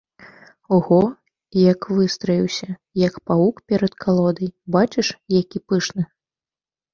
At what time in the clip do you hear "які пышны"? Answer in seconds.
5.39-6.03